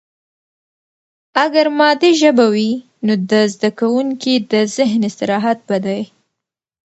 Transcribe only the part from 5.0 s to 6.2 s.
استراحت به دی.